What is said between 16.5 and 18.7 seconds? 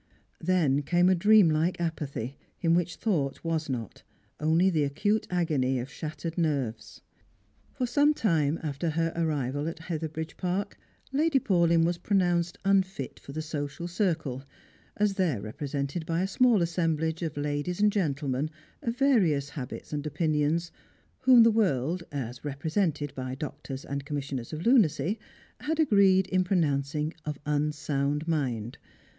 assemblage of ladies and gentlemen